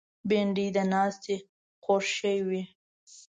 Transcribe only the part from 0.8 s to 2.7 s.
ناستې خوږ شی وي